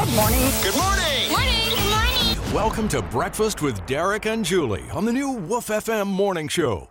Good 0.00 0.16
morning. 0.16 0.40
Good 0.62 0.76
morning. 0.76 1.30
Morning. 1.30 1.68
Good 1.68 1.90
morning. 1.90 2.54
Welcome 2.54 2.88
to 2.88 3.02
Breakfast 3.02 3.60
with 3.60 3.84
Derek 3.84 4.24
and 4.24 4.42
Julie 4.42 4.88
on 4.92 5.04
the 5.04 5.12
new 5.12 5.32
Woof 5.32 5.66
FM 5.66 6.06
Morning 6.06 6.48
Show. 6.48 6.88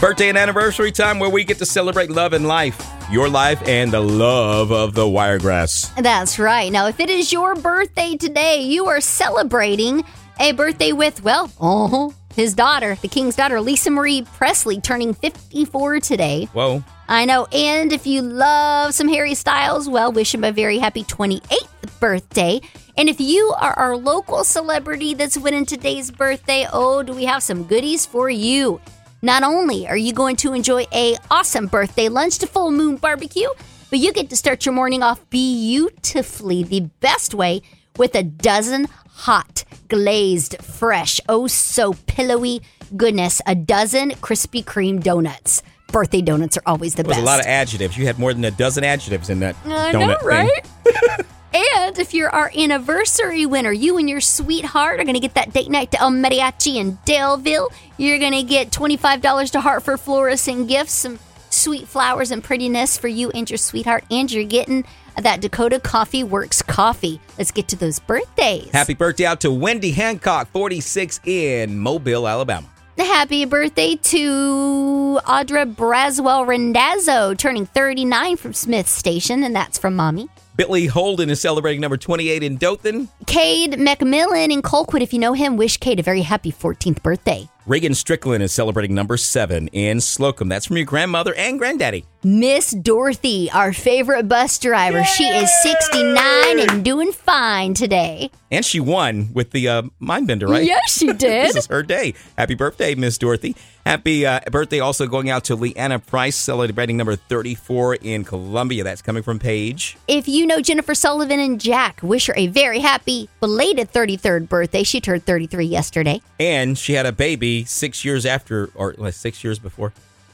Birthday 0.00 0.30
and 0.30 0.38
anniversary 0.38 0.90
time 0.90 1.18
where 1.18 1.28
we 1.28 1.44
get 1.44 1.58
to 1.58 1.66
celebrate 1.66 2.10
love 2.10 2.32
and 2.32 2.48
life, 2.48 2.82
your 3.10 3.28
life, 3.28 3.62
and 3.68 3.92
the 3.92 4.00
love 4.00 4.72
of 4.72 4.94
the 4.94 5.06
wiregrass. 5.06 5.90
That's 6.00 6.38
right. 6.38 6.72
Now, 6.72 6.86
if 6.86 6.98
it 6.98 7.10
is 7.10 7.30
your 7.30 7.56
birthday 7.56 8.16
today, 8.16 8.62
you 8.62 8.86
are 8.86 9.02
celebrating 9.02 10.02
a 10.40 10.52
birthday 10.52 10.92
with, 10.92 11.22
well, 11.22 11.52
oh, 11.60 12.14
his 12.36 12.54
daughter, 12.54 12.96
the 13.00 13.08
king's 13.08 13.34
daughter, 13.34 13.60
Lisa 13.60 13.90
Marie 13.90 14.22
Presley, 14.22 14.78
turning 14.78 15.14
54 15.14 16.00
today. 16.00 16.44
Whoa. 16.52 16.84
I 17.08 17.24
know. 17.24 17.46
And 17.50 17.92
if 17.92 18.06
you 18.06 18.20
love 18.20 18.92
some 18.92 19.08
Harry 19.08 19.34
Styles, 19.34 19.88
well, 19.88 20.12
wish 20.12 20.34
him 20.34 20.44
a 20.44 20.52
very 20.52 20.78
happy 20.78 21.02
28th 21.02 21.98
birthday. 21.98 22.60
And 22.98 23.08
if 23.08 23.20
you 23.20 23.54
are 23.58 23.72
our 23.72 23.96
local 23.96 24.44
celebrity 24.44 25.14
that's 25.14 25.38
winning 25.38 25.64
today's 25.64 26.10
birthday, 26.10 26.66
oh, 26.70 27.02
do 27.02 27.14
we 27.14 27.24
have 27.24 27.42
some 27.42 27.64
goodies 27.64 28.04
for 28.04 28.28
you? 28.28 28.82
Not 29.22 29.42
only 29.42 29.88
are 29.88 29.96
you 29.96 30.12
going 30.12 30.36
to 30.36 30.52
enjoy 30.52 30.84
a 30.92 31.16
awesome 31.30 31.68
birthday 31.68 32.10
lunch 32.10 32.38
to 32.38 32.46
Full 32.46 32.70
Moon 32.70 32.96
Barbecue, 32.96 33.48
but 33.88 33.98
you 33.98 34.12
get 34.12 34.28
to 34.28 34.36
start 34.36 34.66
your 34.66 34.74
morning 34.74 35.02
off 35.02 35.28
beautifully 35.30 36.64
the 36.64 36.80
best 37.00 37.32
way 37.32 37.62
with 37.96 38.14
a 38.14 38.22
dozen 38.22 38.88
hot, 39.08 39.55
glazed, 39.88 40.56
fresh, 40.62 41.20
oh 41.28 41.46
so 41.46 41.94
pillowy 42.06 42.62
goodness, 42.96 43.40
a 43.46 43.54
dozen 43.54 44.10
Krispy 44.10 44.64
Kreme 44.64 45.02
donuts. 45.02 45.62
Birthday 45.88 46.20
donuts 46.20 46.56
are 46.56 46.62
always 46.66 46.94
the 46.94 47.04
best. 47.04 47.20
a 47.20 47.22
lot 47.22 47.40
of 47.40 47.46
adjectives. 47.46 47.96
You 47.96 48.06
had 48.06 48.18
more 48.18 48.34
than 48.34 48.44
a 48.44 48.50
dozen 48.50 48.84
adjectives 48.84 49.30
in 49.30 49.40
that 49.40 49.56
I 49.64 49.92
donut 49.92 50.08
know, 50.08 50.18
thing. 50.18 50.28
right? 50.28 50.66
and 51.54 51.98
if 51.98 52.12
you're 52.12 52.30
our 52.30 52.50
anniversary 52.56 53.46
winner, 53.46 53.72
you 53.72 53.96
and 53.96 54.08
your 54.08 54.20
sweetheart 54.20 55.00
are 55.00 55.04
going 55.04 55.14
to 55.14 55.20
get 55.20 55.34
that 55.34 55.52
date 55.52 55.70
night 55.70 55.92
to 55.92 56.00
El 56.00 56.10
Mariachi 56.10 56.76
in 56.76 56.96
Daleville. 57.06 57.72
You're 57.98 58.18
going 58.18 58.32
to 58.32 58.42
get 58.42 58.70
$25 58.70 59.50
to 59.52 59.60
Hartford 59.60 60.00
Florists 60.00 60.48
and 60.48 60.68
gifts, 60.68 60.92
some 60.92 61.18
sweet 61.56 61.88
flowers 61.88 62.30
and 62.30 62.44
prettiness 62.44 62.96
for 62.96 63.08
you 63.08 63.30
and 63.30 63.50
your 63.50 63.58
sweetheart. 63.58 64.04
And 64.10 64.30
you're 64.30 64.44
getting 64.44 64.84
that 65.20 65.40
Dakota 65.40 65.80
Coffee 65.80 66.22
Works 66.22 66.62
coffee. 66.62 67.20
Let's 67.38 67.50
get 67.50 67.68
to 67.68 67.76
those 67.76 67.98
birthdays. 67.98 68.70
Happy 68.72 68.94
birthday 68.94 69.24
out 69.24 69.40
to 69.40 69.50
Wendy 69.50 69.90
Hancock, 69.92 70.48
46 70.48 71.20
in 71.24 71.78
Mobile, 71.78 72.28
Alabama. 72.28 72.68
Happy 72.98 73.44
birthday 73.44 73.96
to 73.96 75.20
Audra 75.26 75.72
Braswell 75.74 76.46
Rendazzo, 76.46 77.36
turning 77.36 77.66
39 77.66 78.36
from 78.36 78.54
Smith 78.54 78.88
Station, 78.88 79.42
and 79.42 79.54
that's 79.54 79.78
from 79.78 79.96
Mommy. 79.96 80.28
Billy 80.56 80.86
Holden 80.86 81.28
is 81.28 81.40
celebrating 81.40 81.82
number 81.82 81.98
28 81.98 82.42
in 82.42 82.56
Dothan. 82.56 83.08
Cade 83.26 83.72
McMillan 83.72 84.50
in 84.50 84.62
Colquitt, 84.62 85.02
if 85.02 85.12
you 85.12 85.18
know 85.18 85.34
him, 85.34 85.58
wish 85.58 85.76
Cade 85.76 86.00
a 86.00 86.02
very 86.02 86.22
happy 86.22 86.50
14th 86.50 87.02
birthday. 87.02 87.46
Reagan 87.66 87.94
Strickland 87.94 88.44
is 88.44 88.52
celebrating 88.52 88.94
number 88.94 89.16
7 89.16 89.66
in 89.72 90.00
Slocum. 90.00 90.48
That's 90.48 90.66
from 90.66 90.76
your 90.76 90.86
grandmother 90.86 91.34
and 91.34 91.58
granddaddy. 91.58 92.04
Miss 92.22 92.70
Dorothy, 92.70 93.50
our 93.50 93.72
favorite 93.72 94.28
bus 94.28 94.56
driver, 94.60 95.02
she 95.02 95.24
is 95.24 95.50
69 95.64 96.60
and 96.60 96.84
doing 96.84 97.10
fine 97.10 97.74
today. 97.74 98.30
And 98.52 98.64
she 98.64 98.78
won 98.78 99.30
with 99.32 99.50
the 99.50 99.68
uh, 99.68 99.82
mind 99.98 100.28
bender, 100.28 100.46
right? 100.46 100.64
Yes, 100.64 100.96
she 100.96 101.06
did. 101.12 101.18
this 101.18 101.56
is 101.56 101.66
her 101.66 101.82
day. 101.82 102.14
Happy 102.38 102.54
birthday, 102.54 102.94
Miss 102.94 103.18
Dorothy. 103.18 103.56
Happy 103.86 104.26
uh, 104.26 104.40
birthday 104.50 104.80
also 104.80 105.06
going 105.06 105.30
out 105.30 105.44
to 105.44 105.54
Leanna 105.54 106.00
Price, 106.00 106.34
celebrating 106.34 106.96
number 106.96 107.14
34 107.14 107.94
in 107.94 108.24
Columbia. 108.24 108.82
That's 108.82 109.00
coming 109.00 109.22
from 109.22 109.38
Paige. 109.38 109.96
If 110.08 110.26
you 110.26 110.44
know 110.44 110.60
Jennifer 110.60 110.92
Sullivan 110.92 111.38
and 111.38 111.60
Jack, 111.60 112.00
wish 112.02 112.26
her 112.26 112.34
a 112.36 112.48
very 112.48 112.80
happy 112.80 113.28
belated 113.38 113.92
33rd 113.92 114.48
birthday. 114.48 114.82
She 114.82 115.00
turned 115.00 115.24
33 115.24 115.66
yesterday. 115.66 116.20
And 116.40 116.76
she 116.76 116.94
had 116.94 117.06
a 117.06 117.12
baby 117.12 117.64
six 117.64 118.04
years 118.04 118.26
after, 118.26 118.70
or 118.74 118.96
like 118.98 119.14
six 119.14 119.44
years 119.44 119.60
before. 119.60 119.92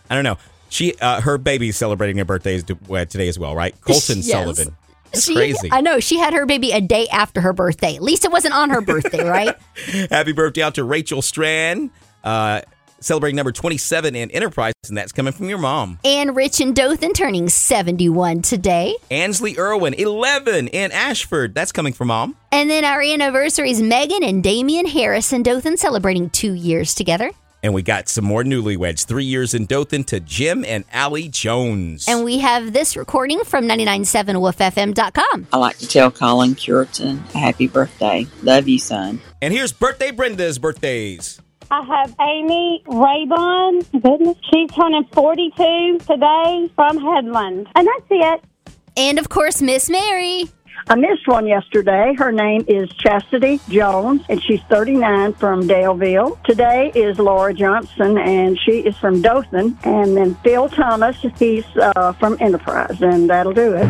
I 0.08 0.14
don't 0.14 0.24
know. 0.24 0.38
She, 0.70 0.94
uh, 0.96 1.20
her 1.20 1.36
baby's 1.36 1.76
celebrating 1.76 2.16
her 2.16 2.24
birthday 2.24 2.58
uh, 2.58 3.04
today 3.04 3.28
as 3.28 3.38
well, 3.38 3.54
right? 3.54 3.78
Colton 3.82 4.16
Yes. 4.16 4.30
Sullivan. 4.30 4.74
That's 5.12 5.26
She- 5.26 5.34
crazy. 5.34 5.68
I 5.70 5.82
know. 5.82 6.00
She 6.00 6.16
had 6.18 6.32
her 6.32 6.46
baby 6.46 6.72
a 6.72 6.80
day 6.80 7.06
after 7.08 7.42
her 7.42 7.52
birthday. 7.52 7.96
At 7.96 8.02
least 8.02 8.24
it 8.24 8.32
wasn't 8.32 8.54
on 8.54 8.70
her 8.70 8.80
birthday, 8.80 9.22
right? 9.28 9.54
Happy 10.10 10.32
birthday 10.32 10.62
out 10.62 10.76
to 10.76 10.84
Rachel 10.84 11.20
Strand, 11.20 11.90
uh, 12.24 12.62
celebrating 13.04 13.36
number 13.36 13.52
27 13.52 14.14
in 14.16 14.30
Enterprise, 14.30 14.72
and 14.88 14.96
that's 14.96 15.12
coming 15.12 15.32
from 15.32 15.48
your 15.48 15.58
mom. 15.58 15.98
and 16.04 16.34
Rich 16.36 16.60
and 16.60 16.74
Dothan 16.74 17.12
turning 17.12 17.48
71 17.48 18.42
today. 18.42 18.96
Ansley 19.10 19.58
Irwin, 19.58 19.94
11 19.94 20.68
in 20.68 20.92
Ashford, 20.92 21.54
that's 21.54 21.72
coming 21.72 21.92
from 21.92 22.08
mom. 22.08 22.36
And 22.50 22.68
then 22.70 22.84
our 22.84 23.00
anniversaries, 23.02 23.80
Megan 23.82 24.22
and 24.22 24.42
Damian 24.42 24.86
Harris 24.86 25.32
and 25.32 25.44
Dothan 25.44 25.76
celebrating 25.76 26.30
two 26.30 26.52
years 26.54 26.94
together. 26.94 27.30
And 27.64 27.72
we 27.74 27.82
got 27.82 28.08
some 28.08 28.24
more 28.24 28.42
newlyweds, 28.42 29.06
three 29.06 29.24
years 29.24 29.54
in 29.54 29.66
Dothan 29.66 30.02
to 30.04 30.18
Jim 30.18 30.64
and 30.64 30.84
Allie 30.92 31.28
Jones. 31.28 32.06
And 32.08 32.24
we 32.24 32.38
have 32.38 32.72
this 32.72 32.96
recording 32.96 33.44
from 33.44 33.68
997woofm.com. 33.68 35.46
I 35.52 35.56
like 35.58 35.78
to 35.78 35.86
tell 35.88 36.10
Colin 36.10 36.54
Curitan 36.54 37.22
a 37.34 37.38
happy 37.38 37.68
birthday. 37.68 38.26
Love 38.42 38.68
you, 38.68 38.78
son. 38.78 39.20
and 39.40 39.52
here's 39.54 39.72
birthday 39.72 40.10
Brenda's 40.10 40.58
birthdays. 40.58 41.40
I 41.72 41.80
have 41.84 42.14
Amy 42.20 42.82
Raybon. 42.86 44.02
Goodness, 44.02 44.36
she's 44.52 44.70
turning 44.72 45.06
42 45.10 46.00
today 46.00 46.70
from 46.74 46.98
Headland. 46.98 47.66
And 47.74 47.88
that's 47.88 48.06
it. 48.10 48.44
And 48.94 49.18
of 49.18 49.30
course, 49.30 49.62
Miss 49.62 49.88
Mary. 49.88 50.50
I 50.88 50.96
missed 50.96 51.26
one 51.26 51.46
yesterday. 51.46 52.12
Her 52.18 52.30
name 52.30 52.66
is 52.68 52.90
Chastity 52.90 53.58
Jones, 53.70 54.20
and 54.28 54.42
she's 54.42 54.60
39 54.68 55.32
from 55.32 55.62
Daleville. 55.62 56.42
Today 56.44 56.92
is 56.94 57.18
Laura 57.18 57.54
Johnson, 57.54 58.18
and 58.18 58.58
she 58.58 58.80
is 58.80 58.94
from 58.98 59.22
Dothan. 59.22 59.78
And 59.84 60.14
then 60.14 60.34
Phil 60.44 60.68
Thomas, 60.68 61.16
he's 61.38 61.64
uh, 61.76 62.12
from 62.12 62.36
Enterprise, 62.38 63.00
and 63.00 63.30
that'll 63.30 63.54
do 63.54 63.76
it. 63.76 63.86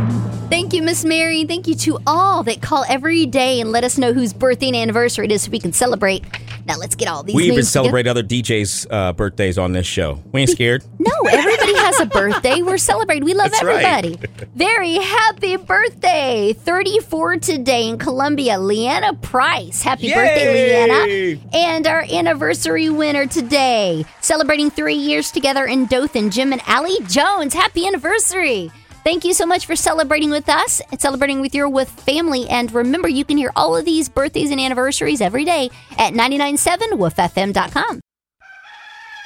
Thank 0.51 0.73
you, 0.73 0.83
Miss 0.83 1.05
Mary. 1.05 1.45
Thank 1.45 1.67
you 1.67 1.75
to 1.77 1.99
all 2.07 2.45
that 2.45 2.63
call 2.63 2.85
every 2.89 3.27
day 3.27 3.61
and 3.61 3.73
let 3.73 3.83
us 3.83 3.99
know 3.99 4.13
whose 4.13 4.33
birthday 4.33 4.69
and 4.69 4.77
anniversary 4.77 5.25
it 5.25 5.33
is 5.33 5.43
so 5.43 5.51
we 5.51 5.59
can 5.59 5.73
celebrate. 5.73 6.23
Now 6.67 6.77
let's 6.79 6.95
get 6.95 7.09
all 7.09 7.23
these. 7.23 7.35
We 7.35 7.45
even 7.45 7.57
together. 7.57 7.67
celebrate 7.67 8.07
other 8.07 8.23
DJs' 8.23 8.87
uh, 8.91 9.13
birthdays 9.13 9.59
on 9.59 9.73
this 9.73 9.87
show. 9.87 10.23
We 10.33 10.43
ain't 10.43 10.51
scared. 10.51 10.85
No, 11.03 11.29
everybody 11.29 11.75
has 11.79 11.99
a 12.01 12.07
birthday. 12.07 12.63
We're 12.63 12.79
celebrating. 12.79 13.25
We 13.25 13.35
love 13.35 13.51
That's 13.51 13.65
right. 13.65 13.85
everybody. 13.85 14.29
Very 14.55 14.95
happy 14.95 15.57
birthday. 15.57 16.53
34 16.53 17.39
today 17.39 17.89
in 17.89 17.99
Columbia, 17.99 18.59
Leanna 18.61 19.15
Price. 19.15 19.83
Happy 19.83 20.07
Yay! 20.07 20.15
birthday, 20.15 21.37
Leanna. 21.37 21.41
And 21.53 21.87
our 21.89 22.03
anniversary 22.03 22.89
winner 22.89 23.27
today, 23.27 24.05
celebrating 24.21 24.71
three 24.71 24.95
years 24.95 25.33
together 25.33 25.65
in 25.67 25.87
Dothan, 25.87 26.31
Jim 26.31 26.53
and 26.53 26.63
Allie 26.67 26.99
Jones. 27.09 27.53
Happy 27.53 27.85
anniversary. 27.87 28.71
Thank 29.05 29.25
you 29.25 29.33
so 29.35 29.47
much 29.47 29.67
for 29.67 29.75
celebrating 29.75 30.31
with 30.31 30.49
us 30.49 30.81
and 30.91 31.01
celebrating 31.01 31.41
with 31.41 31.55
your 31.55 31.69
with 31.69 31.91
family. 31.91 32.49
And 32.49 32.73
remember, 32.73 33.09
you 33.09 33.25
can 33.25 33.37
hear 33.37 33.51
all 33.57 33.77
of 33.77 33.85
these 33.85 34.09
birthdays 34.09 34.51
and 34.51 34.61
anniversaries 34.61 35.21
every 35.21 35.45
day 35.45 35.71
at 35.99 36.13
997woofm.com. 36.13 38.01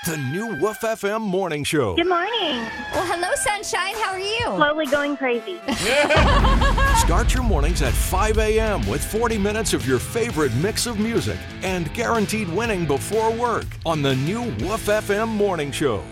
The 0.06 0.16
new 0.18 0.56
Woof 0.60 0.78
FM 0.82 1.20
Morning 1.20 1.64
Show. 1.64 1.96
Good 1.96 2.06
morning. 2.08 2.62
Well, 2.92 3.04
hello, 3.12 3.28
Sunshine. 3.34 3.94
How 3.96 4.12
are 4.12 4.20
you? 4.20 4.44
Slowly 4.44 4.86
going 4.86 5.16
crazy. 5.16 5.58
Start 7.04 7.34
your 7.34 7.42
mornings 7.42 7.82
at 7.82 7.92
5 7.92 8.38
a.m. 8.38 8.86
with 8.86 9.04
40 9.04 9.36
minutes 9.36 9.74
of 9.74 9.84
your 9.84 9.98
favorite 9.98 10.54
mix 10.54 10.86
of 10.86 11.00
music 11.00 11.38
and 11.62 11.92
guaranteed 11.92 12.48
winning 12.50 12.86
before 12.86 13.32
work 13.32 13.66
on 13.84 14.00
the 14.00 14.14
new 14.14 14.42
Woof 14.64 14.86
FM 14.86 15.26
Morning 15.26 15.72
Show. 15.72 16.04